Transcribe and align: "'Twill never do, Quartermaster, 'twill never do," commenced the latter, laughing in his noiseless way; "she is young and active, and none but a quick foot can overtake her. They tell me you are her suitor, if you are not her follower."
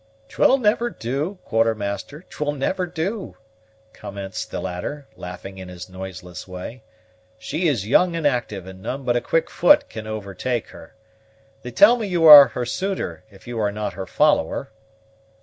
"'Twill 0.29 0.57
never 0.57 0.89
do, 0.89 1.37
Quartermaster, 1.45 2.23
'twill 2.27 2.53
never 2.53 2.87
do," 2.87 3.37
commenced 3.93 4.49
the 4.49 4.59
latter, 4.59 5.07
laughing 5.15 5.59
in 5.59 5.69
his 5.69 5.87
noiseless 5.89 6.47
way; 6.47 6.81
"she 7.37 7.67
is 7.67 7.85
young 7.87 8.15
and 8.15 8.25
active, 8.25 8.65
and 8.65 8.81
none 8.81 9.03
but 9.03 9.15
a 9.15 9.21
quick 9.21 9.47
foot 9.47 9.87
can 9.89 10.07
overtake 10.07 10.69
her. 10.69 10.95
They 11.61 11.69
tell 11.69 11.97
me 11.97 12.07
you 12.07 12.25
are 12.25 12.47
her 12.47 12.65
suitor, 12.65 13.23
if 13.29 13.45
you 13.45 13.59
are 13.59 13.71
not 13.71 13.93
her 13.93 14.07
follower." 14.07 14.71